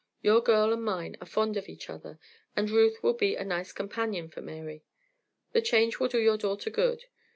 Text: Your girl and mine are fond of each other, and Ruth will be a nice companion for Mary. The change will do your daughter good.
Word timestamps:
Your 0.23 0.41
girl 0.41 0.73
and 0.73 0.83
mine 0.83 1.15
are 1.21 1.27
fond 1.27 1.57
of 1.57 1.69
each 1.69 1.87
other, 1.87 2.17
and 2.55 2.71
Ruth 2.71 3.03
will 3.03 3.13
be 3.13 3.35
a 3.35 3.45
nice 3.45 3.71
companion 3.71 4.29
for 4.29 4.41
Mary. 4.41 4.83
The 5.51 5.61
change 5.61 5.99
will 5.99 6.07
do 6.07 6.19
your 6.19 6.37
daughter 6.39 6.71
good. 6.71 7.03